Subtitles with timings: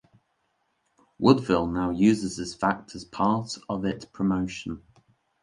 [1.19, 4.81] Woodville now uses this fact as part of it promotion.